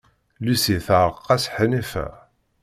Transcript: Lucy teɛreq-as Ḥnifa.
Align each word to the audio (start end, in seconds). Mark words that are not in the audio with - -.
Lucy 0.45 0.77
teɛreq-as 0.85 1.43
Ḥnifa. 1.55 2.07